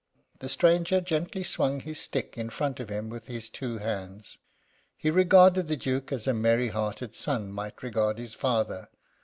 The 0.39 0.49
stranger 0.49 0.99
gently 0.99 1.43
swung 1.43 1.79
his 1.81 1.99
stick 1.99 2.35
in 2.35 2.49
front 2.49 2.79
of 2.79 2.89
him 2.89 3.07
with 3.07 3.27
his 3.27 3.51
two 3.51 3.77
hands. 3.77 4.39
He 4.97 5.11
regarded 5.11 5.67
the 5.67 5.77
Duke 5.77 6.11
as 6.11 6.25
a 6.25 6.33
merry 6.33 6.69
hearted 6.69 7.13
son 7.13 7.51
might 7.51 7.83
regard 7.83 8.17
his 8.17 8.33
father. 8.33 8.89